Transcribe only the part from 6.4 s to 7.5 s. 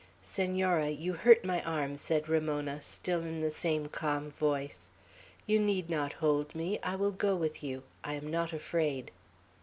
me. I will go